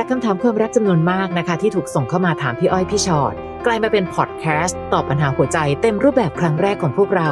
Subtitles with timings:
[0.00, 3.34] จากคำถามความรักจำนวนมากนะคะ ที่ถูกส่งเข้ามาถามพี่อ้อยพี่ชอ็อต
[3.66, 7.30] กลายมาเป็นพอดแคสต์ตอบปัญหาหัวใจเต็มรูปแบบครั้งแรกของพวกเรา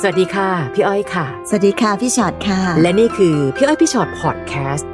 [0.00, 4.90] สวัสดีค่ะ พี่อ้อยค่ะ สวัสดีค่ะพี่ชอตค่ะ และนี่คือพี่อ้อยพี่ชอ็อตพอดแคสต์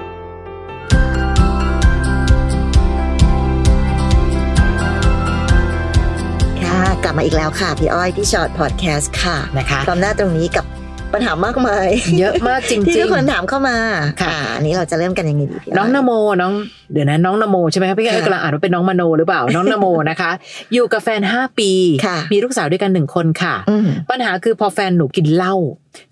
[6.64, 10.66] ค่ะกลับมาอีกแล้วค่ะ พี่อ้อยพี่ชอตพอดแคสต์ค่ะนะคะตอมหน้าตรงนี้กับ
[11.14, 11.88] ปัญหามากมาย
[12.18, 13.76] เยอะมากจริงที่ๆทุกคนถามเข้ามา
[14.22, 16.52] ค่ะค่ะอันนี้เราจะเริ่มกันยังไงดีพี่ยน้องนโมน้อง
[16.92, 20.30] เดี๋ยวนะน้องนโมใช่ไหมครับพี่อ้อยค่ะกำลังอ่านว่าเป็นน้องมโนหรือเปล่าน้องนโมนะคะ
[20.72, 21.70] อยู่กับแฟน5ปี
[22.06, 25.54] ค่ะมีลูกสาวด้วยกันหนึ่งคนค่ะอืมปัญหาคือพอแฟนหนูกินเหล้า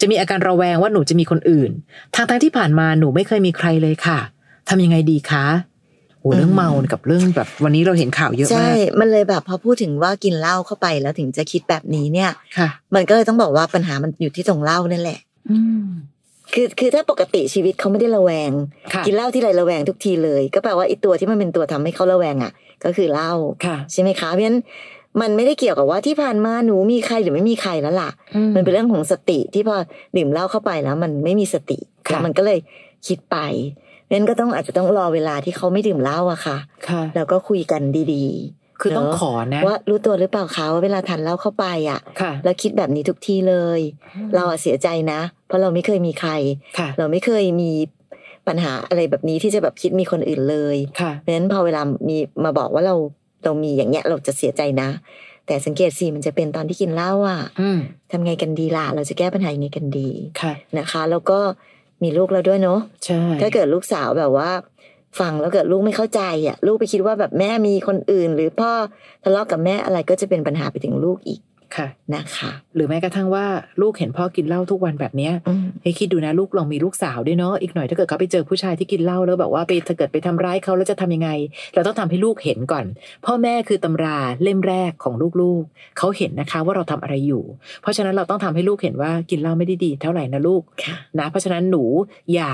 [0.00, 1.70] จะมีอาการระแวงว่าหนูจะมีคนอื่น
[2.14, 4.18] ทางทางๆที่ผ่านมาหนูไม่เคยมีใครเลยค่ะ
[4.68, 5.44] ทำยังไงดีคะ
[6.20, 15.18] โหเรื่องเมากับเรื่องแบบ วันนี้เราเห็นข่าวเยอะใช่มากมันเลยแบบพอพูดถึงว่ากินเหล้าเข้าไปแล้วถึงจะคิดแบบนี้เนี่ยค่ะ มันก็เลยต้องบอกว่าปัญหามันอยู่ที่ตรงเหล้านั่นแหละ
[15.50, 15.86] อืม
[16.54, 18.50] คือคือถ้าปกติชีวิตเขาไม่ได้ระแวง
[18.92, 22.52] ค่ะกินเหล้าที่ไรระแวงทุกทีเลย ก็แปลว่าไอ้ตัวที่มันเป็นตัวทำให้เขาระแวงอะ
[22.84, 23.32] ก็คือเหล้า
[23.64, 24.60] ค่ะใช่ไหมคะเพราะฉะนั้น
[25.20, 28.10] มันไม่ได้เกี่ยวกับว่าที่ผ่านมาหนูมีใครหรือไม่มีใครแล้วล่ะ
[28.54, 29.76] มันเป็นเรื่องของสติที่พอ
[30.16, 32.58] ดื่มเหล้าเข้าไปแล้ว มันไม่มีสติค่ะแล้วมันก็เลย
[33.06, 33.36] คิดไป
[34.12, 36.56] งั้นก็ต้องอาจจะต้องรอเวลาที่เขาไม่ดื่มเหล้าอะค่ะ
[36.88, 37.82] ค่ะแล้วก็คุยกัน
[38.14, 38.26] ดี
[38.80, 43.80] คือต้องเนอะขอนะๆว่ารู้ตัวหรือเปล่าคะว่าเวลาทานเหล้าเข้าไปอะค่ะแล้วคิดแบบนี้ทุกทีเลย
[44.34, 46.32] เราอะเสียใจนะ เพราะเราไม่เคยมีใคร
[46.78, 47.72] ค่ะเราไม่เคยมี
[48.48, 52.94] ปัญหาอะไรแบบนี้ที่จะแบบคิดมีคนอื่นเลยค่ะเพราะฉะนั้นพอเวลามีมาบอกว่าเรา
[53.44, 54.88] เรามีอย่างเงี้ยเราจะเสียใจนะ
[55.46, 57.78] แต่สังเกตสิมันจะเป็นตอนที่กินเหล้าอะอืม
[58.10, 60.08] ทำไงกันดีล่ะเราจะแก้ปัญหายังไงกันดี
[60.40, 61.38] ค่ะนะคะ แล้วก็
[62.02, 64.50] มีลูกแล้วด้วยเนาะใช่ถ้าเกิดลูกสาวแบบว่า
[65.20, 68.70] ฟังแล้วเกิดลูกไม่เข้าใจอะ ลูกไปคิดว่าแบบแม่มีคนอื่น หรือพ่อ
[69.24, 71.40] ทะเลาะกับแม่อะไรก็จะเป็นปัญหาไปถึงลูกอีก
[71.76, 73.46] ค่ะนะคะหรือแม้กระทั่งว่า
[73.82, 81.30] ลูกเห็นพ่อกินเหล้าทุกวันแบบเนี้ยอืมให้คิดดูนะลูกลองมีลูกสาวด้วยเนาะอีกหน่อยถ้าเกิดเขาไปเจอผู้ชายที่กินเหล้าแล้วแบบว่าไปถ้าเกิดไปทำร้ายเขาแล้วจะทำยังไง
[81.74, 82.84] เราต้องทำให้ลูกเห็นก่อน
[83.26, 87.44] พ่อแม่คือตำราเล่มแรกของลูกๆเขาเห็นนะคะว่าเราทำอะไรอยู่
[87.82, 91.84] เพราะฉะนั้นเราต้องทำให้ลูกเห็นว่ากินเหล้าไม่ได้ดี เท่าไหร่นะลูกค่ะนะเพราะฉะนั้นหนู
[92.34, 92.52] อย่า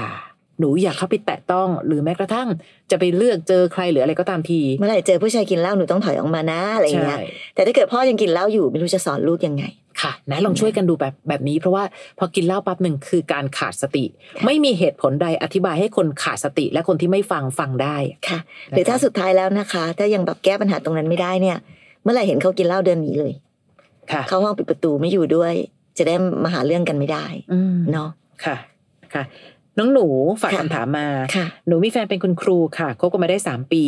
[0.58, 2.48] หนูอย่าเข้าไปแตะต้อง หรือแม้กระทั่ง
[2.90, 9.64] จะไปเลือกเจอใครหรืออะไรก็ตามทีเมื่อไหร่เจอผู้ชายกินเหล้าหนูต้องถอยออกมานะอะไรอย่างเงี้ยใช่แต่ถ้าเกิดพ่อยังกินเหล้าอยู่ไม่รู้จะสอนลูกยังไง
[10.02, 11.84] ค่ะนะลองช่วยกันดูแบบแบบนี้ เพราะว่า
[12.18, 14.04] พอกินเหล้าปั๊บหนึ่งคือการขาดสติ
[14.38, 17.96] ค่ะไม่มีเหตุผลใดอธิบายให้คนขาดสติ และคนที่ไม่ฟังฟังได้
[18.28, 18.38] ค่ะ
[18.70, 21.58] หรือถ้าสุดท้ายแล้วนะคะ ถ้ายังแบบแก้ปัญหาตรงนั้นไม่ได้เนี่ย
[22.02, 23.32] เมื่อไหร่เห็นเขากินเหล้าเดินหนีเลย
[24.12, 25.52] ค่ะเข้าห้องปิดประตูไม่อยู่ด้วย
[25.98, 26.14] จะได้
[26.44, 28.10] มาหาเรื่องกันไม่ได้อืมเนาะ
[28.44, 28.56] ค่ะ
[29.14, 29.22] ค่ะ
[29.78, 30.06] น้องหนู
[30.42, 33.84] ฝากค่ะคำถามมาค่ะหนูมีแฟนเป็นคุณครูค่ะคบกันมาได้สามปี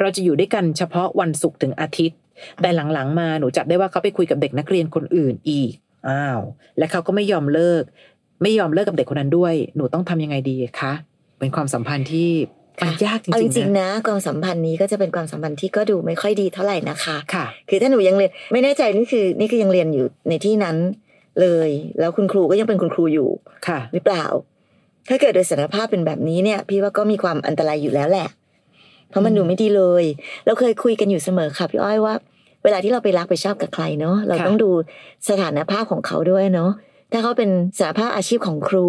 [0.00, 2.18] เราจะอยู่ด้วยกันเฉพาะวันศุกร์ถึงอาทิตย์
[2.62, 5.72] แต่หลังๆมาหนูจับได้ว่าเขาไปคุยกับเด็กนักเรียนคนอื่นอีก
[6.08, 6.40] อ้าว
[6.78, 7.82] และเขาก็ไม่ยอมเลิก
[8.42, 10.92] ไม่ยอมเลิกกับเด็กคนนั้นด้วย หนูต้องทำยังไงดีคะ
[11.38, 12.30] เป็นความสัมพันธ์ที่
[12.82, 20.76] มันยากจเอาจริริงงๆๆนะนะความสัมพันธ์นี้ก็จะเป็นความสัมพันธ์ที่ก็ดูไม่ค่อยดีเท่าไหร่นะคะค่ะ คือถ้าหนูยังเรียนไม่แน่ใจนี่คือ นี่คือยังเรียนอยู่ในที่นั้น
[21.40, 21.70] เลย
[22.00, 23.28] แล้วคุณครูก็ยังเป็นคุณครูอยู่
[23.66, 24.24] ค่ะหรือเปล่า
[25.08, 28.28] ถ้าเกิดโดยสารภาพเป็นแบบนี้เนี่ย พี่ว่าก็มีความอันตรายอยู่แล้วแหละ
[29.10, 30.04] เพราะมันอืมดูไม่ดีเลย
[30.44, 32.14] เราเคยคุยกันอยู่เสมอค่ะพี่อ้อยว่า
[32.64, 34.70] เวลาที่เราไปรักไปชอบกับใครเนาะเราต้องดู
[35.28, 36.70] สถานภาพของเขาด้วยเนาะ
[37.12, 38.88] ถ้าเขาเป็นสารภาพอาชีพของครู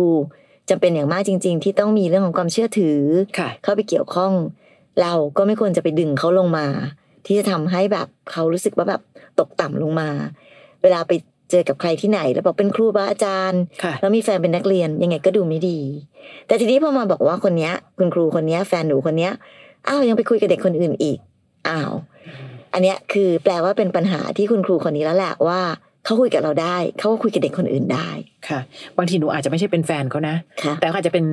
[0.69, 2.99] จำเป็นอย่างมากจริง ๆ ที่ต้องมีเรื่องของความเชื่อถือ
[3.39, 4.31] ค่ะเข้าไปเกี่ยวข้อง
[5.01, 6.67] เราก็ไม่ควรจะไปดึงเขาลงมา
[7.25, 9.01] ที่จะทำให้แบบเขารู้สึกว่าแบบ
[9.39, 10.09] ตกต่ำลงมา
[10.83, 11.11] เวลาไป
[11.51, 15.79] เจอกับใครที่ไหน แล้วบอกเป็นครูบาอาจารย์ค่ะแล้วมีแฟนเป็นนักเรียนยังไงก็ดูไม่ดี
[16.47, 19.31] แต่ทีนี้พอมาบอกว่าคนเนี้ย คุณครูคนเนี้ย แฟนหนูคนเนี้ย
[19.87, 21.17] อ้าวยังไปคุยกับเด็กคนอื่นอีก
[21.69, 21.91] อ้าว
[22.73, 25.59] อันเนี้ยคือแปลว่าเป็นปัญหาที่คุณครูคนนี้แล้วแหละว่า
[26.05, 28.09] เขาคุยกับเราได้ เขาก็คุยกับเด็กคนอื่นได้
[28.47, 28.59] ค่ะ
[28.97, 31.25] บางทีหนูอาจจะไม่ใช่เป็นแฟนเขานะค่ะแต่เขาอาจจะเป็น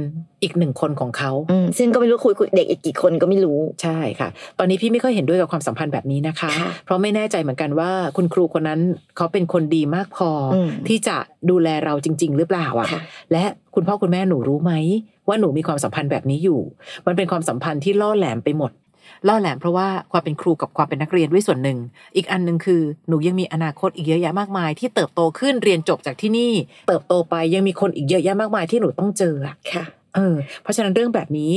[0.43, 4.28] อีกหนึ่งคนของเขาอืมซึ่งก็ไม่รู้คุยคุยเด็กอีกกี่คนก็ไม่รู้ใช่ค่ะ
[4.59, 8.81] ตอนนี้พี่ไม่ค่อยเห็นด้วยกับความสัมพันธ์แบบนี้นะคะค่ะเพราะไม่แน่ใจเหมือนกันว่าคุณครูคนนั้น
[9.16, 11.16] เขาเป็นคนดีมากพออมที่จะ
[11.50, 13.00] ดูแลเราจริง ๆ หรือเปล่าอะค่ะ
[13.32, 13.44] และ
[13.75, 14.72] คุณพ่อคุณแม่หนูรู้ไหม
[15.28, 16.61] ว่าหนูมีความสัมพันธ์แบบนี้อยู่
[17.06, 18.72] มันเป็นความสัมพันธ์ที่ล่อแหลมไปหมด
[19.28, 21.78] ล่อแหลมเพราะว่าความเป็นครูกับความเป็นนักเรียนด้วยส่วนหนึ่ง
[22.16, 26.52] อีกอันหนึ่งคือหนูยังมีอนาคตอีกเยอะแยะมากมาย ที่เติบโตขึ้นเรียนจบจากที่นี่
[26.88, 29.84] เติบโตไปยังมีคนอีกเยอะแยะมากมายที่หนูต้องเจออะค่ะ
[30.14, 31.52] เออ เพราะฉะนั้นเรื่องแบบนี้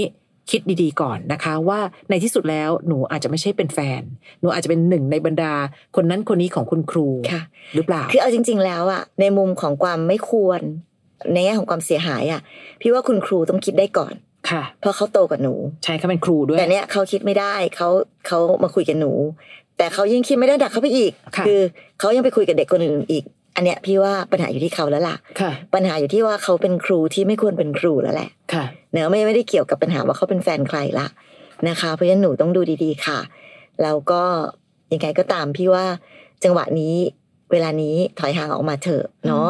[0.51, 1.79] คิดดีๆก่อนนะคะว่า
[2.09, 4.01] ในที่สุดแล้วหนูอาจจะไม่ใช่เป็นแฟน
[4.41, 5.53] หนูอาจจะเป็นหนึ่งในบรรดา
[5.95, 7.41] คนนั้นคนนี้ของคุณครูค่ะ
[7.75, 10.61] หรือเปล่าคือเอาจริง ๆ แล้วอะในมุมของความไม่ควร
[11.33, 12.41] ในแง่ของความเสียหายอะ
[12.81, 14.13] พี่ว่าคุณครูต้องคิดได้ก่อน
[14.49, 15.53] ค่ะ เพราะเขาโตกว่าหนู
[15.83, 17.89] ใช่เขาเป็นครูด้วย แต่เนี้ยเขาคิดไม่ได้เขา
[18.27, 19.11] เขามาคุยกับหนู
[19.77, 21.49] แต่เขายิ่งคิดไม่ได้ดักเขาไปอีกค่ะอ
[21.99, 23.23] เขายังไปคุยกับเด็กคนอื่นอีก
[23.55, 31.07] อันเนี้ยพี่ว่าปัญหาอยู่ที่เขาแล้วล่ะค่ะปัญหาอยู่ที่ว่าเขาเป็นครูที่ไม่ควรเป็นครูแล้วแหละค่ะเนอะไม่ไม่ได้เกี่ยวกับปัญหาว่าเขาเป็นแฟนใครละ
[31.69, 33.19] นะคะ เพราะฉะนั้นหนูต้องดูดีๆค่ะ
[33.81, 34.23] แล้วก็
[34.93, 35.85] ยังไงก็ตามพี่ว่า
[36.43, 36.95] จังหวะนี้
[37.51, 39.49] เวลานี้ถอยห่างออกมาเถอะเนาะ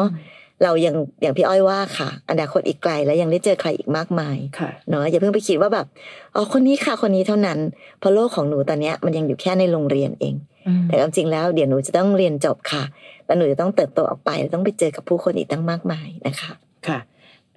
[0.62, 5.86] เรายังอย่างพี่อ้อยว่าค่ะอนาคตอีกไกล แล้วยังได้เจอใครอีกมากมายค่ะเนาะอย่าเพิ่งไปคิดว่าแบบ
[6.34, 7.58] อ๋อคนนี้ค่ะคนนี้เท่านั้น
[7.98, 10.34] เพราะโลกของหนูตอนเนี้ยมันยังอยู่แค่ในโรงเรียนเอง
[10.66, 12.82] อืมแต่ความจริงแล้วเดี๋ยวหนูจะต้องเรียนจบค่ะ
[13.26, 16.52] แล้วหนูจะต้องเติบโตออกไปแล้วต้องไปเจอกับผู้คนอีกตั้งมากมายนะคะ
[16.88, 16.98] ค่ะ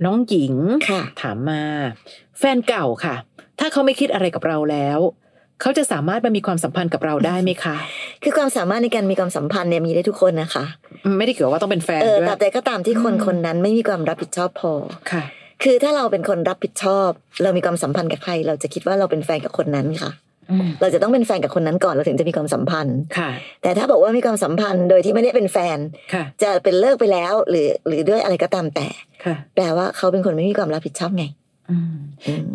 [0.05, 0.55] น้องหญิง
[0.89, 1.61] ค่ะ ถามมา
[2.39, 3.15] แฟนเก่าค่ะ
[3.59, 4.99] ถ้าเขาไม่คิดอะไรกับเราแล้ว
[5.61, 7.75] เขาจะสามารถมามีความสัมพันธ์กับเราได้ไหมคะ
[8.29, 10.65] คือความสามารถในการมีความสัมพันธ์เนี่ยมีได้ทุกคนนะคะ
[11.05, 14.71] อืมไม่ได้เกี่ยวว่าต้องเป็นแฟนเออด้วยแต่ใดก็ตามที่คนอืมคนนั้นไม่มีความรับผิดชอบพอ
[15.11, 15.23] ค่ะ
[15.63, 17.09] คือถ้าเราเป็นคนรับผิดชอบ
[17.43, 20.11] เรามีความสัมพันธ์กับใคร เราจะคิดว่าเราเป็นแฟนกับคนนั้นค่ะ
[20.51, 23.29] อืมเราจะต้องเป็นแฟนกับคนนั้นก่อนเราถึงจะมีความสัมพันธ์ค่ะ
[23.63, 25.77] แต่ถ้าบอกว่ามีความสัมพันธ์โดยที่ไม่ได้เป็นแฟน
[26.13, 28.87] ค่ะจะเป็นเลิกไปแล้วหรือหรือด้วยอะไรก็ตามแต่
[29.25, 31.38] ค่ะแปลว่าเขาเป็นคนไม่มีความรับผิดชอบไงอืมอืม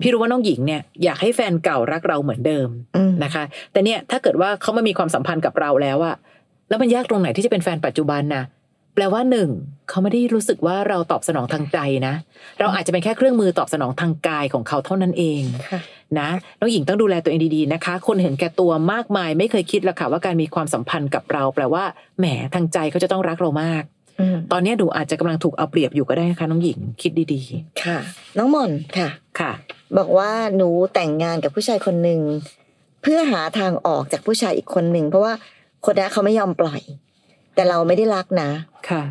[0.01, 6.17] พี่รู้ว่าน้องหญิงเนี่ยอยากให้แฟนเก่ารักเราเหมือนเดิมอืมนะคะ แต่เนี่ยถ้าเกิดว่าเขามามีความสัมพันธ์กับเราแล้วอะ
[6.69, 8.45] แล้วมันยากตรงไหนที่จะเป็นแฟนปัจจุบันนะ
[8.95, 9.49] แปลว่าหนึ่ง
[9.89, 12.15] เขาไม่ได้รู้สึกว่าเราตอบสนองทางใจนะ
[12.61, 15.81] เราอาจจะเป็นแค่เครื่องมือตอบสนองทางกายของเขาเท่านั้นเองค่ะ
[16.19, 16.29] นะ
[16.61, 21.85] น้องหญิงต้องดูแลตัวเองดีๆนะคะ คนเห็นแก่ตัวมากมายไม่เคยคิดหรอกค่ะว่าการมีความสัมพันธ์กับเรา แปลว่า
[22.19, 23.94] แหมทางใจเขาจะต้องรักเรามากอืม
[24.53, 27.41] ตอนนี้หนูอาจจะกำลังถูกเอาเปรียบอยู่ก็ได้นะคะน้องหญิงคิดดี
[27.83, 27.99] ค่ะ
[28.39, 29.53] น้องหม่อนค่ะๆค่ะ
[29.99, 32.21] บอกว่าหนูแต่งงานกับผู้ชายคนหนึ่ง
[33.03, 35.33] เพื่อหาทางออกจากผู้ชายอีกคนหนึ่งเพราะว่า
[35.85, 36.81] คนนั้นเขาไม่ยอมปล่อย
[37.55, 38.51] แต่เราไม่ได้รักนะ
[38.91, 39.03] ค่ะ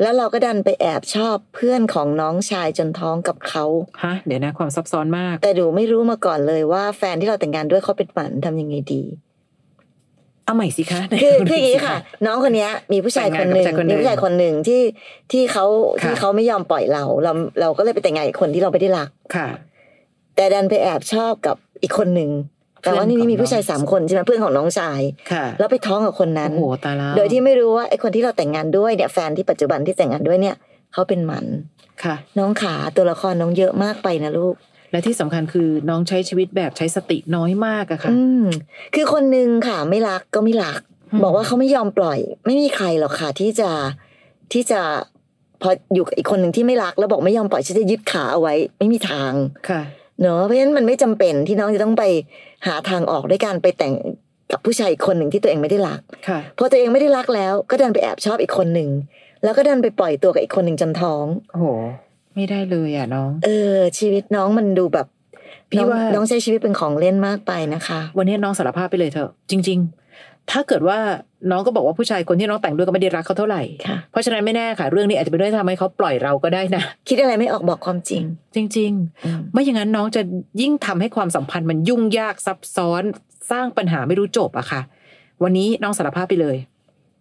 [0.00, 3.64] แล้วเราก็ดันไปแอบชอบเพื่อนของน้องชายจนท้องกับเขา
[4.02, 9.02] ฮะเดี๋ยวนะความซับซ้อนมาก แต่หนูไม่รู้มาก่อนเลยว่าแฟนที่เราแต่งงานด้วยเขาเป็นหมันทำยังไงดี
[10.52, 11.96] เอาใหม่สิคะคือคืออย่างนี้ค่ะ
[12.26, 14.82] น้องคนเนี้ยมีผู้ชายคนหนึ่งแต่งงานกับผู้ชายคนหนึ่มีงผู้ชายคนหนึ่งที่
[15.32, 15.64] ที่เขา
[16.02, 19.48] ค่ะที่เขาไม่ยอมปล่อยเราเรา เราก็เลยไปแต่งงานกับคนที่เราไม่ได้รักค่ะ
[20.36, 22.30] แต่ดันไปแอบชอบกับอีกคนหนึ่ง
[22.82, 25.00] แต่ว่านี่เพื่อนของมีผู้ชายน้องสามคนใช่ไหมเพื่อนของน้องชาย
[25.32, 30.56] ค่ะแล้วไปท้องกับคนนั้นโอ้โหตายแล้วโดยที่ไม่รู้ว่าไอ้คนที่เราแต่งงานด้วยเนี่ยแฟนที่ปัจจุบันที่แต่งงานด้วยเนี่ย
[30.92, 31.46] เขาเป็นหมัน
[32.04, 34.54] ค่ะ น้องขาตัวละครน้องเยอะมากไปนะลูก
[34.92, 38.44] และที่สำคัญคือน้องใช้ชีวิตแบบใช้สติน้อยมากอะค่ะอืม
[38.94, 40.80] คือคนหนึ่งค่ะไม่รักก็ไม่รัก
[41.12, 43.70] อืมบอกว่าเขาไม่ยอมปล่อย ไม่มีใครหรอกค่ะที่จะ
[44.52, 44.80] ที่จะ
[45.62, 49.32] พออยู่กับอีกคนหนึ่งที่ไม่รักแล้วบอกไม่ยอมปล่อยฉันจะยึดขาเอาไว้ ไม่มีทาง
[49.68, 49.82] ค่ะ
[50.20, 52.04] เนอะเพราะฉะนั้นมันไม่จำเป็นที่น้องจะต้องไป
[52.66, 53.94] หาทางออกด้วยการไปแต่ง
[54.52, 58.90] กับผู้ชายอีกคนหนึ่งที่ตัวเองไม่ได้รักค่ะพอตัวเองไม่ได้รักแล้ว ก็ดันไปแอบชอบอีกคนหนึ่ง
[59.44, 61.66] แล้วก็ดันไปปล่อยตัวกับอีกคนหนึ่งจนท้องโอ้โห
[62.34, 65.06] ไม่ได้เลยอะน้อง เออ ชีวิตน้องมันดูแบบ
[65.70, 70.98] พี่น้องว่าน้องใช้ชีวิตเป็นของเล่นมากไปนะคะ วันนี้น้องสารภาพไปเลยเถอะ จริง ๆ ถ้าเกิดว่า
[71.50, 78.22] น้องก็บอกว่าผู้ชายคนที่น้องแต่งด้วยก็ไม่ได้รักเขาเท่าไหร่ค่ะเพราะฉะนั้นไม่แน่ค่ะ เรื่องนี้อาจจะเป็นเรื่องที่ทำให้เขาปล่อยเราก็ได้นะคิดอะไรไม่ออกบอกความจริง
[78.54, 78.92] จริง
[79.24, 80.22] อืมๆไม่อย่างนั้นน้องจะ
[80.62, 83.02] ยิ่งทำให้ความสัมพันธ์มันยุ่งยากซับซ้อน
[83.50, 84.80] สร้างปัญหาไม่รู้จบอะค่ะ
[85.42, 86.56] วันนี้น้องสารภาพไปเลย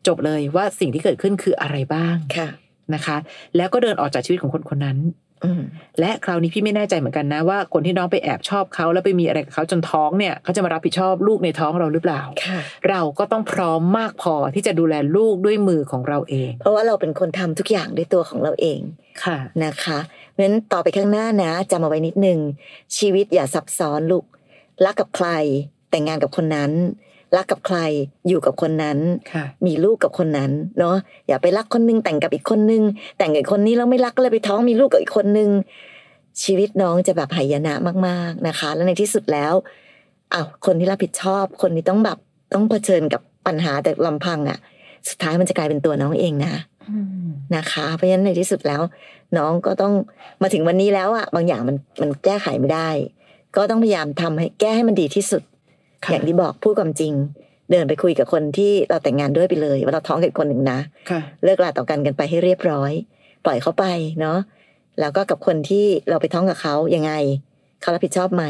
[0.07, 2.47] จบเลยว่าสิ่งที่เกิดขึ้นคืออะไรบ้างค่ะ
[2.95, 3.17] นะคะ
[3.57, 4.97] แล้วก็เดินออกจากชีวิตของคนคนนั้น
[5.45, 5.61] อืม
[5.99, 12.59] และคราวนี้พี่ไม่แน่ใจเหมือนกันนะว่าคนที่น้องไปแอบชอบเขาแล้วไปมีอะไรกับเขาจนท้องเนี่ยเขาจะมารับผิดชอบลูกในท้องเราหรือเปล่าค่ะ
[12.89, 18.79] เราก็ต้องพร้อมมากพอที่จะดูแลลูกด้วยมือของเราเอง เพราะว่าเราเป็นคนทำทุกอย่างด้วยตัวของเราเอง
[19.23, 19.99] ค่ะนะคะ
[20.31, 22.39] เพราะฉะนั้นต่อไปข้างหน้านะจำเอาไว้นิดนึง
[22.97, 24.25] ชีวิตอย่าซับซ้อนลูก
[24.85, 25.29] รักกับใคร
[25.89, 26.71] แต่งงานกับคนนั้น
[27.35, 27.77] รักกับใคร
[28.27, 28.97] อยู่กับคนนั้น
[29.33, 30.95] ค่ะมีลูกกับคนนั้นเนาะ
[31.27, 32.83] อย่าไปรักคนนึงแต่งกับอีกคนนึง
[33.17, 35.49] แต่งกับอีกคนนี้แล้วไม่รักก็เลยไปท้องมีลูกกับอีกคนนึง
[36.43, 37.73] ชีวิตน้องจะแบบหายนะ
[38.07, 39.53] มากๆนะคะ แล้วในที่สุดแล้ว
[40.33, 42.17] อ้าวคนที่รับผิดชอบ คนที่ต้องแบบ
[42.53, 44.57] ต้องเผชิญกับปัญหาแต่ลำพังอะ่ะ
[45.09, 46.53] สุดท้ายมันจะกลายเป็นตัวน้องเองนะ
[47.55, 48.81] นะคะ เพราะฉะนั้นในที่สุดแล้ว
[49.37, 49.93] น้องก็ต้อง
[50.41, 52.89] มาถึงวันนี้แล้วอะบางอย่างมันมันแก้ไขไม่ได้
[53.55, 55.50] ก็ต้องพยายามทำให้แก้ให้มันดีที่สุดค่ะ
[56.09, 57.13] อย่างที่บอกพูดความจริง
[57.71, 60.79] เดินไปคุยกับคนที่เราแต่งงานด้วยไปเลย ว่าเราท้องกับอีกคนหนึ่งนะ
[61.09, 62.91] ค่ะเลิกลาต่อกันกันไปให้เรียบร้อย
[63.45, 63.85] ปล่อยเขาไป
[64.21, 64.37] เนาะ
[64.99, 67.11] แล้วก็กับคนที่เราไปท้องกับเขายังไง
[67.81, 68.43] เขารับผิดชอบไหม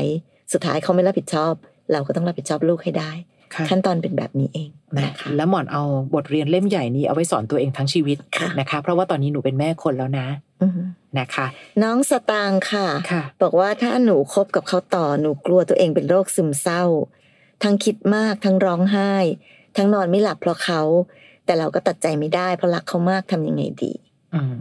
[0.53, 1.53] สุดท้ายเขาไม่รับผิดชอบ
[1.91, 3.11] เราก็ต้องรับผิดชอบลูกให้ได้
[3.55, 10.27] ค่ะขั้นตอนเป็นแบบนี้เองนะนะคะแล้วหมอนเอาบทเรียนเล่มใหญ่นี้เอาไว้สอนตัวเองทั้งชีวิตค่ะนะคะ เพราะว่าตอนนี้หนูเป็นแม่คนแล้วนะ
[10.61, 10.81] อือฮึ
[11.19, 11.45] นะคะ
[11.83, 16.83] น้องสตางค์ค่ะค่ะ บอกว่าถ้าหนูคบกับเขาต่อหนูกลัวตัวเองเป็นโรคซึมเศร้า
[17.63, 19.13] ทั้งคิดมากทั้งร้องไห้
[19.77, 20.81] ทั้งนอนไม่หลับเพราะเขา
[21.45, 23.91] แต่เราก็ตัดใจไม่ได้เพราะรักเขามากทำยังไงดี
[24.35, 24.53] อืม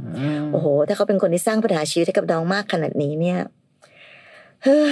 [0.52, 3.38] โอ้โห ถ้าเขาเป็นคนที่สร้างปัญหาชีวิตให้กับน้องมากขนาดนี้เนี่ย
[4.64, 4.90] เฮ้อ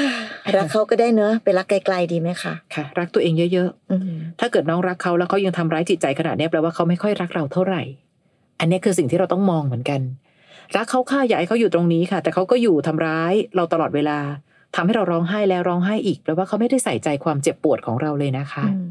[0.56, 7.82] รักเขาก็ได้เนอะไปรักไกลๆดีไหมคะค่ะ รักตัวเองเยอะอืมๆถ้าเกิดน้องรักเขาแล้วเขายังทำร้ายจิตใจขนาดเนี้ยแปลว่าเขาไม่ค่อยรักเราเท่าไหร่
[8.60, 10.00] อันเนี้ยคือสิ่งที่เราต้องมองเหมือนกัน
[10.76, 14.18] รักเขาค่าอยากให้เขาอยู่ตรงนี้ค่ะ แต่เขาก็อยู่ทำร้ายเราตลอดเวลา
[14.74, 18.88] ทำให้เราร้องไห้แล้วร้องไห้อีกแปลว่าเขาไม่ได้ใส่ใจความเจ็บปวดของเราเลยนะคะอืม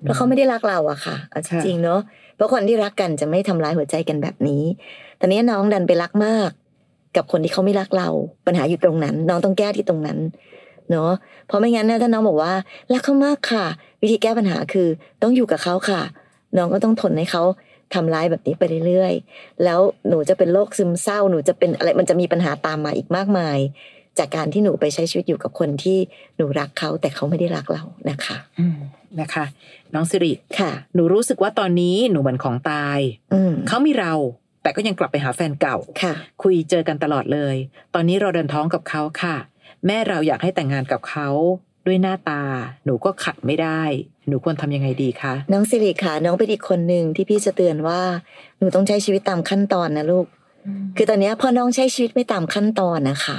[0.00, 2.00] เพราะเขาไม่ได้รักเราอะค่ะเอาจริงๆเนาะ
[2.36, 4.62] เพราะคนที่รักกันจะไม่ทำร้ายหัวใจกันแบบนี้
[5.20, 6.50] ตอนนี้น้องดันไปรักมาก
[7.16, 8.08] กับคนที่เขาไม่รักเรา
[8.46, 10.18] ปัญหาอยู่ตรงนั้น น้องต้องแก้ที่ตรงนั้น
[10.90, 11.10] เนาะ
[11.46, 12.52] เพราะไม่งั้นเนี่ยถ้าน้องบอกว่า
[12.92, 13.64] รักเขามากค่ะ
[14.02, 14.88] วิธีแก้ปัญหาคือ
[15.22, 16.02] ต้องอยู่กับเขาค่ะ
[16.56, 17.42] น้องก็ต้องทนให้เขา
[17.94, 23.58] ทำร้ายแบบนี้ไปเรื่อยๆ แล้วหนูจะเป็นโรคซึมเศร้า หนูจะเป็นอะไร มันจะมีปัญหาตามมาอีกมากมาย
[24.18, 25.98] จากการที่หนูไปใช้ชีวิตอยู่กับคนที่
[26.36, 28.76] หนูรักเขาแต่เขาไม่ได้รักเรานะคะอืม
[29.20, 29.44] นะคะ
[29.94, 32.98] น้องสิริค่ะ หนูรู้สึกว่าตอนนี้หนูเหมือนของตาย
[33.32, 34.14] อืมเขามีเรา
[34.62, 37.56] แต่ก็ยังกลับไปหาแฟนเก่าค่ะ คุยเจอกันตลอดเลย
[37.94, 39.36] ตอนนี้เราเดินท้องกับเขาค่ะ
[39.86, 41.28] แม่เราอยากให้แต่งงานกับเขา
[41.86, 42.42] ด้วยหน้าตา
[42.84, 43.82] หนูก็ขัดไม่ได้
[44.28, 48.00] หนูควรทำยังไงดีคะน้องสิริค่ะน้องเป็นอีกคนหนึ่งที่พี่จะเตือนว่า
[48.58, 50.26] หนูต้องใช้ชีวิตตามขั้นตอนนะลูก
[50.96, 53.36] คือตอนเนี้ยพอน้องใช้ชีวิตไม่ตามขั้นตอนนะคะ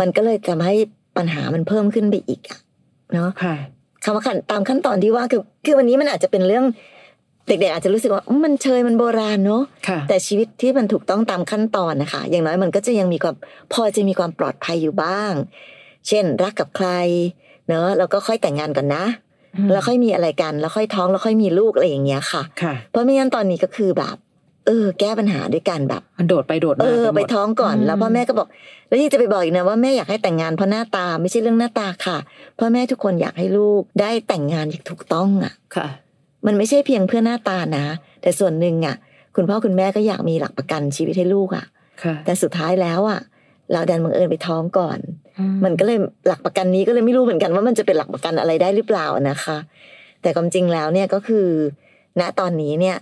[0.00, 0.74] มันก็เลยทำให้
[1.16, 2.58] ปัญหามันเพิ่มขึ้นไปอีกอะ
[3.14, 3.56] เนาะค่ะ
[4.04, 6.64] คำว่าขั้นตามขั้นตอนที่ว่าคือคือวันนี้มันอาจจะเป็นเรื่อง
[7.48, 13.34] เด็กๆอาจจะรู้สึกว่าอืมมันเชยมันโบราณเนาะค่ะแต่ชีวิตที่มันถูกต้องตามขั้นตอนนะคะ อย่างน้อยมันก็จะยังมีความ
[13.72, 15.32] พอจะมีความปลอดภัยอยู่บ้าง
[16.08, 16.88] เช่น รักกับใคร
[17.68, 19.04] เนอะแล้วก็ค่อยแต่งงานก่อนนะ
[19.72, 24.16] แล้วค่อยมีอะไรกัน แล้วค่อยท้องแล้วค่อยมีลูกอะไรอย่างเงี้ยค่ะค่ะเพราะไม่งั้นตอนนี้ก็คือแบบ
[24.68, 28.48] เออ แก้ปัญหาด้วยกันแบบมันโดดไปโดดเอมาอหมดไปท้องก่อนอืมแล้วพ่อแม่ก็บอก
[28.88, 32.18] แล้วยังจะไปบอกอีกนะว่าแม่อยากให้แต่งงานเพราะหน้าตาไม่ใช่เรื่องหน้าตาค่ะ
[32.58, 35.88] พ่อแม่ทุกคนอยากให้ลูกได้แต่งงานอย่างถูกต้องอะค่ะ
[36.46, 37.84] มันไม่ใช่เพียงเพื่อหน้าตานะ
[38.22, 38.96] แต่ส่วนหนึ่งอะ
[39.36, 41.64] คุณพ่อคุณแม่ก็อยากมีหลักประกันชีวิตให้ลูกอะ
[42.02, 43.20] ค่ะแต่สุดท้ายแล้วอะ
[43.72, 44.98] เราดันบังเอิญไปท้องก่อน
[45.64, 49.58] มันก็เลยหลักประกันนี้ก็เลยไม่รู้เหมือนกันว่ามันจะเป็นหลักประกันอะไรได้หรือเปล่านะคะ
[50.22, 51.46] แต่ความจริงแล้วเนี่ยก็คือ
[52.20, 52.96] ณตอนนี้เนี่ย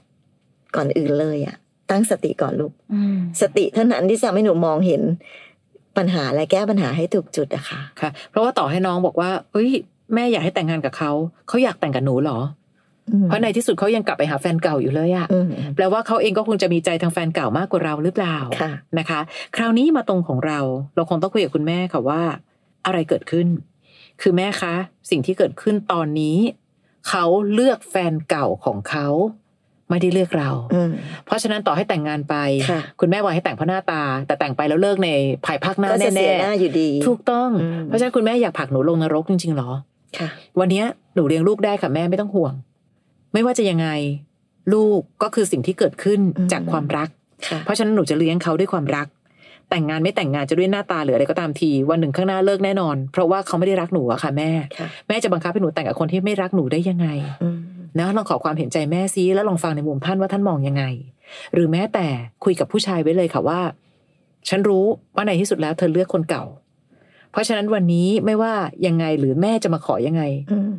[0.77, 1.57] ก่อนอื่นเลยอะ
[1.91, 5.03] ตั้งสติก่อนลูกอืมสติเท่านั้นที่จะทำให้หนูมองเห็น
[5.97, 9.71] ปัญหาและแก้ปัญหาให้ถูกจุดอะค่ะค่ะ เพราะว่าต่อให้น้องบอกว่าเอ้ย
[10.15, 11.11] แม่อยากให้แต่งงานกับเขา
[11.49, 12.39] เขาอยากแต่งกับหนูเหรอ
[13.25, 19.21] เพราะในที่สุดเขายังกลับไปหาแฟนเก่าอยู่เลยอะอืมแปลว่าเขาเองก็คงจะมีใจทางแฟนเก่ามากกว่าเราหรือเปล่าค่ะนะคะ
[19.57, 20.61] คราวนี้มาตรงของเรา
[20.95, 22.23] เราคงต้องคุยกับคุณแม่ค่ะว่า
[22.87, 23.47] อะไรเกิดขึ้น
[24.21, 24.75] คือแม่คะ
[25.11, 26.39] สิ่งที่เกิดขึ้นตอนนี้
[27.09, 29.09] เขาเลือกแฟนเก่าของเขา
[29.91, 30.91] ไม่ได้เลือกเราอืม
[31.27, 32.35] เพราะฉะนั้นต่อให้แต่งงานไป
[32.71, 35.09] ค่ะคุณแม่ว่าให้แต่งเพราะหน้าตา แต่แต่งไปแล้วเลิกใน
[35.47, 39.71] ภายภาคหน้าก็จะเสีแน่ยหน้าอยู่ดีๆถูกต้องอืมเพราะฉะนั้นคุณแม่อยากผลักหนูลงนรกจริงๆหรอ
[40.19, 40.29] ค่ะ
[40.61, 42.55] วันเนี้ยหนูเลี้ยงลูกได้ค่ะแม่ไม่ต้องห่วง
[43.33, 43.89] ไม่ว่าจะยังไง
[44.73, 47.09] ลูกก็คือสิ่งที่เกิดขึ้นอืมจากความรัก
[47.49, 49.07] ค่ะเพราะฉะนั้นหนูจะเลี้ยงเขาด้วยความรัก
[49.71, 57.09] แต่งงานไม่แต่งงานจะด้วยหน้าตาหรืออะไรก็ตามทีวันหนึ่งข้างหน้าเลิกแน่นอน เพราะว่าเขาไม่ได้รักหนูอะค่ะแม่ค่ะแม่จะบังคับให้หนูแต่งกับคนที่ไม่รักหนูได้ยังไง
[57.43, 57.59] อืม
[57.99, 60.85] นะลองขอความเห็นใจแม่ซิแล้วลองฟังในมุมท่านว่าท่านมองยังไง
[61.53, 62.07] หรือแม้แต่
[62.45, 63.61] คุยกับผู้ชายไว้เลยค่ะว่า
[64.49, 66.45] ฉันรู้ว่าในที่สุดแล้วเธอเลือกคนเก่า
[67.31, 68.55] เพราะฉะนั้นวันนี้ไม่ว่า
[68.87, 70.73] ยังไงหรือแม่จะมาขอยังไงอืม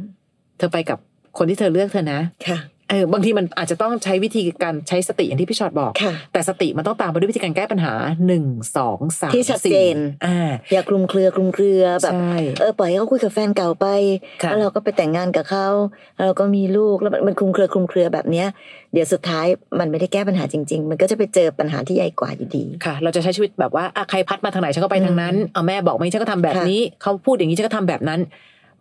[0.57, 0.99] เธอไปกับ
[1.37, 2.57] คนที่เธอเลือกเธอนะค่ะ
[2.89, 7.93] เออบางทีมันอาจจะต้องใช้วิธีการใช้สติอย่างที่พี่ชอตบอกค่ะแต่สติมันต้องตามมาด้วยวิธีการแก้ปัญหา
[8.27, 8.45] หนึ่ง
[8.77, 13.87] สองสามที่ชัดเจนสี่อ่าอย่าคลุมเครือคลุมเครือแบบใช่เออปล่อยให้เขาคุยกับแฟนเก่าไป
[14.43, 15.67] ค่ะแล้วเราก็ไปแต่งงานกับเขา
[16.15, 18.47] แล้วเราก็มีลูกแล้วมันมันคลุมเครือคลุมเครือแบบเนี้ย
[18.93, 19.45] เดี๋ยวสุดท้าย
[19.79, 28.19] มันไม่ได้แก้ปัญหาจริง ๆ มันก็จะไปเจอปัญหาที่ใหญ่กว่าอยู่ดีค่ะ เราจะใช้ชีวิตแบบว่าอะใครพัดมาทางไหนฉันก็ไปทางนั้นเอาแม่บอกไม่ฉันก็ทำแบบค่ะนี้เขาพูดอย่างนี้ฉันก็ทำแบบนั้น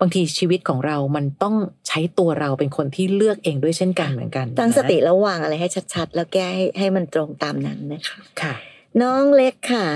[0.00, 1.54] บางทีชีวิตของเรามันต้อง
[1.88, 8.54] ใช้ตัวเราเป็นคนที่เลือกเองด้วยเช่นกันเหมือนกัน ตั้งสตินะแล้ววางอะไรให้ชัด ๆ แล้วแก้ให้ให้มันตรงตามนั้นนะคะค่ะ
[9.02, 9.86] น้องเล็กค่ะ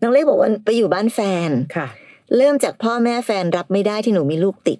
[0.00, 1.88] น้องเล็กบอกว่าไปอยู่บ้านแฟนค่ะ
[2.36, 4.78] เริ่มจากพ่อแม่แฟนรับไม่ได้ที่หนูมีลูกติด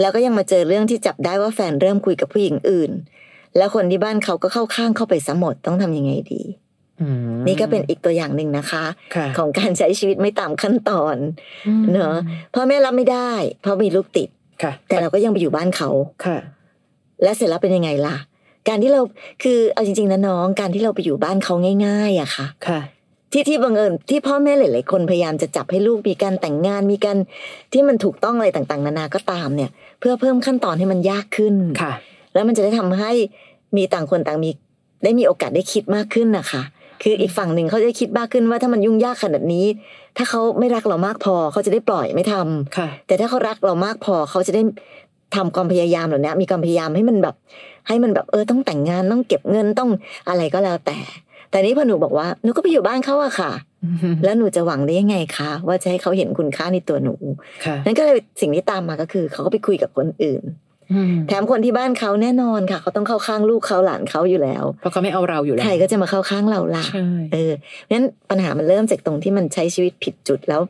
[0.00, 2.90] แล้วก็ยังมาเจอเรื่องที่จับได้ว่าแฟนเริ่มคุยกับผู้หญิงอื่น
[3.56, 6.61] แล้วคนที่บ้านเขาก็เข้าข้างเข้าไปซะหมดต้องทำยังไงดีอืม
[7.46, 11.16] นี่ก็เป็นอีกตัวอย่างหนึ่งนะคะค่ะของการใช้ชีวิตไม่ตามขั้นตอน
[11.82, 12.16] มเนอะ
[12.54, 13.32] พ่อแม่รับไม่ได้
[13.62, 14.28] เพราะมีลูกติด
[14.62, 15.90] ค่ะแต่เราก็ยังไปอยู่บ้านเขา
[16.26, 16.38] ค่ะ
[17.22, 18.16] และเสร็จแล้วเป็นยังไงล่ะ
[18.68, 19.00] การที่เรา
[19.42, 21.54] คือเอาจริงๆนะน้องการที่เราไปอยู่บ้านเขา
[21.86, 22.80] ง่าย ๆอะค่ะ ค่ะ
[23.32, 27.16] ที่ที่บังเอิญที่พ่อแม่หลายๆคนพยายามจะจับให้ลูกมีการแต่งงานมีการ
[27.72, 31.92] ที่มันถูกต้องอะไรต่าง ๆ นานาก็ตามเนี่ย เพื่อเพิ่มขั้นตอนให้มันยากขึ้นค่ะ
[32.34, 33.10] แล้วมันจะได้ทำให้
[33.76, 34.50] มีต่างคนต่างมี
[35.04, 36.62] ได้มีโอกาสได้คิดมากขึ้นนะคะ
[37.02, 39.66] คืออีกฝั่งหนึ่งเขาจะได้คิดมากขึ้นว่าถ้ามันยุ่งยากขนาดนี้
[40.16, 44.62] ถ้าเขาไม่รักเรามากพอเขาจะได้ปล่อยไม่ทำค่ะแต่ถ้าเขารักเรามากพอเขาจะได้
[45.36, 47.34] ทำความพยายามเหล่านี้มีความพยายามให้มันแบบ
[47.88, 49.90] ให้มันแบบเออต้องแต่งงานต้องเก็บเงินต้อง
[50.28, 50.98] อะไรก็แล้วแต่
[51.50, 53.52] แต่นี้พอหนูบอกว่าหนูก็ไปอยู่บ้านเขาอะค่ะ
[54.24, 57.14] แล้วหนูจะหวังได้ยังไงคะว่าจะให้เขาเห็นคุณค่าในตัวหนู
[57.64, 60.61] ค่ะนั่นก็เลยสิ่งที่ตามมาก็คือ เขาก็ไปคุยกับคนอื่นอืม
[61.28, 67.52] แถมคนที่บ้านเขาแน่นอนค่ะ เขาต้องเข้าข้างลูกเขาหลานเขาอยู่แล้ว เพราะเขาไม่เอาเราอยู่แล้ว ใครก็จะมาเข้าข้างเราล่ะใช่เออ
[67.92, 70.60] งั้นปัญหามันเริ่มจากตรงที่มันใช้ชีวิตผิดจุดแล้ว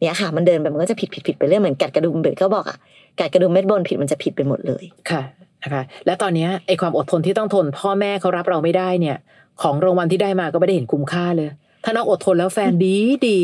[0.00, 2.78] เนี่ยค่ะ มันเดินไปมันก็จะผิดผิดผิดไปเรื่อยเหมือนกัดกระดุมเบ็ดก็บอกอะ
[3.20, 5.22] กัดกระดุมเม็ดบนผิดมันจะผิดไปหมดเลยค่ะ
[5.62, 9.16] นะคะและตอนเนี้ยไอความอดทนที่ต้องทน พ่อแม่เขารับเราไม่ได้เนี่ย
[9.62, 11.48] ของรางวัลที่ได้มาก็ไม่ได้เห็นคุ้มค่าเลย
[11.84, 12.96] ถ้าน้องอดทนแล้วแฟนดี
[13.28, 13.38] ดี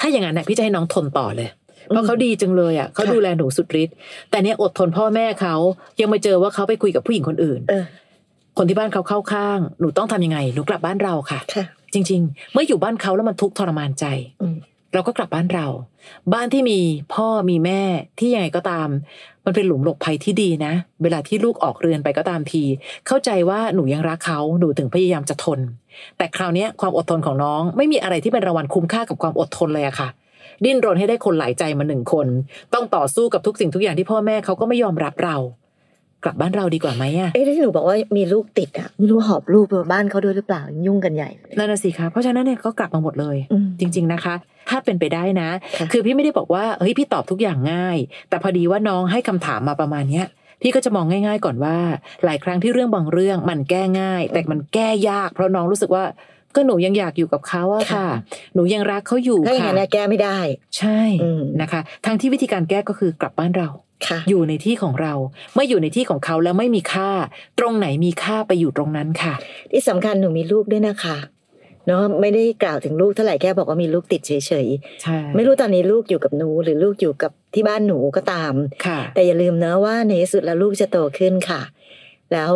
[0.00, 1.48] ถ้าอย่างนั้นน่ะพี่จะให้น้องทนต่อเลย
[1.88, 3.94] เพราะเขาดีจังเลยอะเขาค่ะดูแลหนูสุดฤทธิ์
[4.30, 5.54] แต่เนี้ยอดทนพ่อแม่เขา
[6.00, 7.84] ยังมาเจอว่าเขาไปคุยกับผู้หญิงคนอื่นเออ
[8.58, 11.64] คนที่บ้านเขาเข้าข้าง หนูต้องทำยังไง หนูกลับบ้านเราค่ะค่ะ
[11.94, 14.04] จริง ๆ เมื่ออยู่บ้านเขาแล้วมันทุกข์ทรมานใจ
[14.42, 14.56] อืม
[14.94, 15.66] เราก็กลับบ้านเรา
[16.32, 16.78] บ้านที่มี
[17.14, 17.82] พ่อมีแม่
[18.18, 18.88] ที่ยังไงก็ตาม
[19.44, 20.72] มันเป็นหลุมหลบภัยที่ดีนะ
[21.02, 22.62] เวลาที่ลูกออกเรือนไปก็ตามที
[23.06, 25.60] เข้าใจว่าหนูยังรักเขา หนูถึงพยายามจะทน
[26.18, 30.08] แต่คราวเนี้ยความอดทนของน้องไม่มีอะไรที่เป็นรางวัลคุ้มค่ากับความอดทนเลยอะค่ะ
[30.64, 32.26] ดิ้นรนให้ได้คนหลายใจมาหนึ่งคน
[32.74, 35.36] ต้องต่อสู้กับทุกสิ่งทุกอย่างที่พ่อแม่เขาก็ไม่ยอมรับเรา
[36.24, 44.34] กลับบ้านเราดีกว่าไหมอะเอ้ที่หนูบอกว่ามีลูกติดอะไม่รู้หอบลูกไปบ้านเขาด้วยหรือเปล่ายุ่งกันใหญ่เลยนั่นน่ะสิคะเพราะฉะนั้นเนี่ยก็กลับมาหมดเลยอืมจริง ๆนะคะ
[44.70, 50.26] ถ้าเป็นไปได้นะค่ะคือพี่ไม่ได้บอกว่าเฮ้ยพี่ตอบทุกอย่างง่าย แต่พอดีว่าน้องให้คำถามมาประมาณเนี้ย
[50.62, 51.76] พี่ก็จะมองง่าย ๆ ก่อนว่า
[52.24, 56.04] หลายครั้งที่เรื่องบางเรื่องมันแก้ง่าย แต่มันแก้ยาก เพราะน้องรู้สึกว่า
[56.56, 58.06] ก็หนูยังอยากอยู่กับเขาอะค่ะ
[58.54, 60.38] หนูยังรักเขาอยู่ถ้าอย่างค่ะนั้นนะแก้ไม่ได้
[60.78, 63.68] ใช่อืมนะคะทั้งที่วิธีการแก้ก็คือกลับบ้านเรา
[64.08, 65.14] ค่ะอยู่ในที่ของเรา
[65.54, 67.10] เมื่ออยู่ในที่ของเขาแล้วไม่มีค่า
[67.58, 69.34] ตรงไหนมีค่าไปอยู่ตรงนั้นค่ะ
[69.72, 71.16] ที่สำคัญหนูมีลูกด้วยนะคะ
[71.86, 78.54] เนาะไม่ได้กล่าวถึงลูกเท่าไหร่แค่บอกว่ามีลูกติดเฉยใช่ๆไม่รู้ตอนนี้ลูกอยู่กับหนูหรือลูกอยู่กับที่บ้านหนูก็ตาม
[78.86, 81.62] ค่ะ แต่อย่าลืมนะว่าในที่สุดแล้วลูกจะโตขึ้นค่ะ
[82.32, 82.50] แล้ว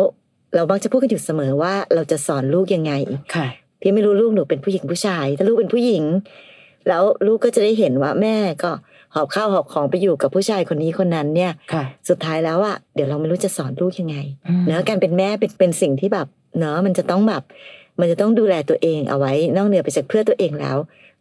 [0.55, 2.93] เรามักจะพูดกันอยู่เสมอว่าเราจะสอนลูกยังไง
[3.35, 3.47] ค่ะ
[3.81, 6.03] พี่ไม่รู้ลูกหนูเป็นผู้หญิงผู้ชาย ถ้าลูกเป็นผู้หญิง
[6.87, 8.71] แล้วลูกก็จะได้เห็นว่าแม่ก็
[9.15, 14.17] หอบข้าวหอบของไปอยู่กับผู้ชายคนนี้คนนั้นเนี่ยค่ะสุดท้ายแล้วอะเดี๋ยวเราไม่รู้จะสอนลูกยังไง
[14.47, 16.27] อืมเนอะการเป็นแม่เป็นเป็นสิ่งที่แบบ
[16.59, 17.43] เนอะมันจะต้องแบบ
[17.99, 20.77] มันจะต้องดูแลตัวเองเอาไว้ นอกเหนือไปจากเพื่อตัวเองแล้ว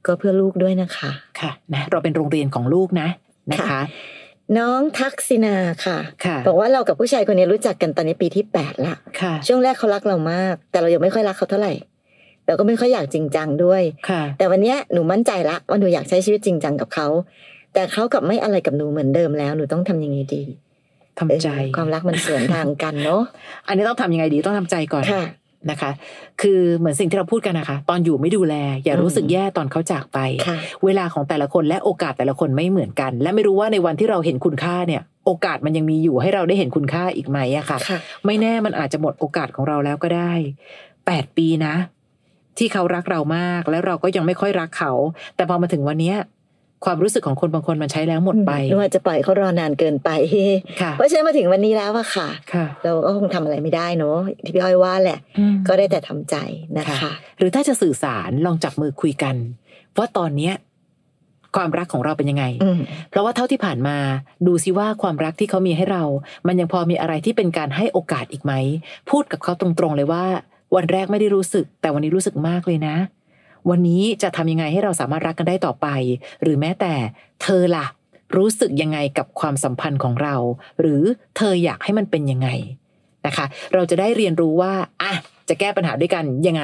[0.07, 1.11] ก็เพื่อลูกด้วยนะคะ
[1.41, 3.09] ค่ะนะเราเป็นโรงเรียนของลูกนะ
[3.53, 3.81] นะคะค่ะ
[4.59, 11.73] น้องทักษินาค่ะค่ะบอกว่าเรากับผู้ชายคนนี้รู้จักกันตอนนี้ปีที่แปดละค่ะช่วงแรกเขารักเรามาก แต่เรายังไม่ค่อยรักเขาเท่าไหร่
[12.48, 17.08] เราก็ไม่ค่อยอยากจริงจังด้วยค่ะแต่วันเนี้ยหนูมั่นใจละว่าหนูอยากใช้ชีวิตจริงจังกับเขา
[17.74, 20.42] แต่เขากลับไม่อะไรกับหนูเหมือนเดิมแล้วหนูต้องทำยังไงดี
[21.18, 23.22] ทำใจเออความรักมันสวนทางกันเนาะ
[23.66, 25.24] อันนี้ต้องทำยังไงดีต้องทำใจก่อนค่ะ
[25.70, 25.90] นะคะ
[26.42, 40.32] คือเหมือนสิ่งที่เราพูดกันนะคะ ตอนอยู่ไม่ดูแล อย่ารู้สึกแย่ตอนเขาจากไปค่ะเวลาของแต่ละคนและโอกาสแต่ละคนไม่เหมือนกัน และไม่รู้ว่าในวันที่เราเห็นคุณค่าเนี่ย โอกาสมันยังมีอยู่ให้เราได้เห็นคุณค่าอีกไหมอะค่ะค่ะไม่แน่มันอาจจะหมดโอกาสของเราแล้วก็ได้
[41.06, 41.74] แปดปีนะ
[42.59, 44.92] ที่เขารักเรามาก แล้วเราก็ยังไม่ค่อยรักเขา
[45.37, 46.18] แต่พอมาถึงวันเนี้ย
[46.85, 50.11] ความรู้สึกของคนบางคนมันใช้แล้วหมดไปหนูอาจจะปล่อยเขารอนานเกินไป
[50.83, 56.37] ค่ะเพราะฉะนั้นมาถึงวันนี้แล้วอะค่ะค่ะเราก็คงทำอะไรไม่ได้เนาะที่พี่อ้อยว่าแหละอืมก็ได้แต่ทำใจ
[56.79, 59.37] นะคะค่ะหรือถ้าจะสื่อสารลองจับมือคุยกัน
[59.99, 60.55] ว่าตอนเนี้ย
[61.57, 62.79] ความรักของเราเป็นยังไงอืม
[63.11, 63.97] เพราะว่าเท่าที่ผ่านมา
[64.47, 66.05] ดูซิว่าความรักที่เขามีให้เรา
[66.47, 68.53] มันยังพอมีอะไรที่เป็นการให้โอกาสอีกไหม
[69.11, 70.25] พูดกับเขาตรงๆเลยว่า
[70.76, 72.96] วันแรกไม่ได้รู้สึก แต่วันนี้รู้สึกมากเลยนะ
[73.70, 75.87] วันนี้จะทำยังไงให้เราสามารถรักกันได้ต่อไป
[76.42, 76.94] หรือแม้แต่
[77.42, 77.87] เธอล่ะ
[78.37, 80.35] รู้สึกยังไงกับความสัมพันธ์ของเรา
[80.81, 81.02] หรือ
[81.37, 82.48] เธออยากให้มันเป็นยังไง
[83.26, 85.12] นะคะ เราจะได้เรียนรู้ว่าอะ
[85.48, 86.62] จะแก้ปัญหาด้วยกันยังไง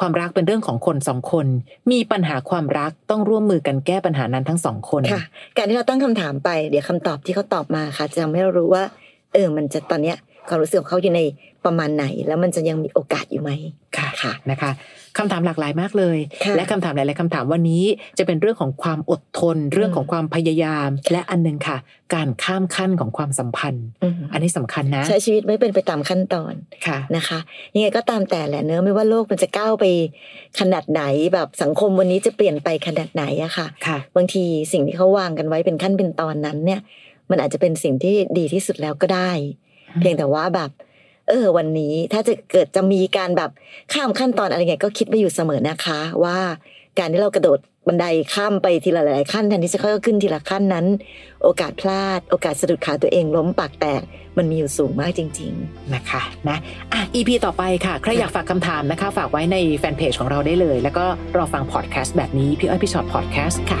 [0.00, 1.46] ความรักเป็นเรื่องของคนสองคน
[1.90, 5.22] มีปัญหาความรักต้องร่วมมือกันแก้ปัญหานั้นทั้งสองคนค่ะ
[5.56, 8.84] การที่เราตั้งคำถามไป เดี๋ยวคำตอบที่เขาตอบมาค่ะ จะทำให้เรารู้ว่า
[9.32, 10.16] เออ มันจะตอนเนี้ย
[10.48, 11.20] ความรู้สึกของเขาอยู่ใน
[11.64, 13.50] ประมาณไหน แล้วมันจะยังมีโอกาสอยู่ไหม
[13.96, 14.70] ค่ะค่ะนะคะ
[15.18, 17.84] คำถามหลากหลายมากเลยค่ะและคำถามหลาย ๆคำถามวันนี้
[18.18, 21.76] จะเป็นเรื่องของความอดทน เรื่องของความพยายาม และอันหนึ่งค่ะ
[22.14, 26.54] การข้ามขั้นของความสัมพันธ์อืมอันนี้สำคัญนะ ใช้ชีวิตไม่เป็นไปตามขั้นตอน
[26.86, 27.38] ค่ะนะคะ
[27.74, 29.84] ยังไงก็ตามแต่แหละเนื้อะไม่ว่าโลกมันจะก้าวไป
[30.60, 31.02] ขนาดไหน
[31.34, 36.80] แบบสังคมวันนี้จะเปลี่ยนไปขนาดไหนอะค่ะค่ะ บางทีสิ่งที่เขาวางกันไว้เป็นขั้นเป็นตอนนั้นเนี่ย
[37.30, 39.65] มันอาจจะเป็นสิ่งที่ดีที่สุดแล้วก็ได้อืม
[40.00, 40.70] เพียงแต่ว่าแบบ
[41.28, 43.50] เออ วันนี้ถ้าจะเกิดจะมีการแบบ
[43.92, 46.38] ข้ามขั้นตอนอะไรเงี้ยก็คิดไว้อยู่เสมอนะคะ ว่า
[46.98, 50.86] การที่เรากระโดดบันไดข้ามไปทีละหลายๆขั้นแทนที่จะค่อยๆขึ้นทีละขั้นนั้น
[51.42, 54.02] โอกาสพลาด โอกาสสะดุดขาตัวเองล้มปากแตก
[54.36, 56.58] มันมีอยู่สูงมากจริง ๆ นะคะนะ
[56.92, 61.04] อะ EP ต่อไปค่ะ ใครอยากฝากคำถามนะคะ ฝากไว้ในแฟนเพจของเราได้เลย แล้วก็
[61.36, 63.80] รอฟังพอดแคสต์แบบนี้ พี่อ้อยพี่ชอตพอดแคสต์ค่ะ